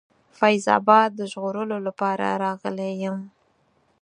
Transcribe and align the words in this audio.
فیض 0.37 0.65
آباد 0.79 1.09
د 1.15 1.21
ژغورلو 1.31 1.77
لپاره 1.87 2.25
راغلی 2.43 2.91
یم. 3.03 3.17